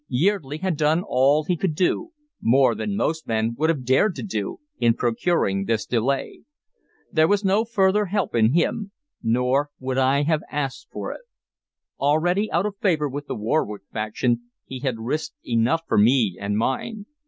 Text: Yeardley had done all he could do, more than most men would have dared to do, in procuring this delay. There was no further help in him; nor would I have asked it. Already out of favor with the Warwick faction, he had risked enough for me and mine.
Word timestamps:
Yeardley 0.07 0.57
had 0.57 0.77
done 0.77 1.03
all 1.07 1.43
he 1.43 1.55
could 1.55 1.75
do, 1.75 2.09
more 2.41 2.73
than 2.73 2.95
most 2.95 3.27
men 3.27 3.53
would 3.59 3.69
have 3.69 3.85
dared 3.85 4.15
to 4.15 4.23
do, 4.23 4.59
in 4.79 4.95
procuring 4.95 5.65
this 5.65 5.85
delay. 5.85 6.41
There 7.11 7.27
was 7.27 7.45
no 7.45 7.65
further 7.65 8.07
help 8.07 8.33
in 8.33 8.51
him; 8.53 8.93
nor 9.21 9.69
would 9.79 9.99
I 9.99 10.23
have 10.23 10.41
asked 10.51 10.87
it. 10.95 11.17
Already 11.99 12.51
out 12.51 12.65
of 12.65 12.77
favor 12.77 13.07
with 13.07 13.27
the 13.27 13.35
Warwick 13.35 13.83
faction, 13.93 14.49
he 14.65 14.79
had 14.79 14.97
risked 14.97 15.35
enough 15.45 15.83
for 15.87 15.99
me 15.99 16.35
and 16.39 16.57
mine. 16.57 17.05